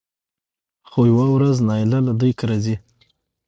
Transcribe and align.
خو 0.89 0.99
يوه 1.11 1.25
ورځ 1.35 1.57
نايله 1.67 1.99
له 2.07 2.13
دوی 2.19 2.31
کره 2.39 2.57
ځي 2.63 2.75